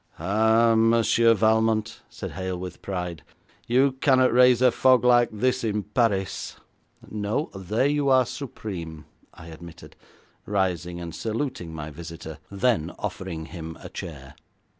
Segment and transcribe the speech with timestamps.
[0.17, 3.21] 'Ah, Monsieur Valmont,' said Hale with pride,
[3.67, 6.55] 'you cannot raise a fog like this in Paris!'
[7.07, 7.51] 'No.
[7.53, 9.95] There you are supreme,' I admitted,
[10.47, 14.33] rising and saluting my visitor, then offering him a chair.